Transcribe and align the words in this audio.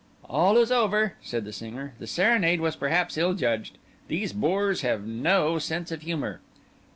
"All 0.25 0.57
is 0.57 0.71
over," 0.71 1.13
said 1.21 1.45
the 1.45 1.53
singer. 1.53 1.93
"The 1.99 2.07
serenade 2.07 2.59
was 2.59 2.75
perhaps 2.75 3.19
ill 3.19 3.35
judged. 3.35 3.77
These 4.07 4.33
boors 4.33 4.81
have 4.81 5.05
no 5.05 5.59
sense 5.59 5.91
of 5.91 6.01
humour." 6.01 6.39